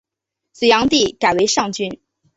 [0.51, 2.01] 隋炀帝改为上郡。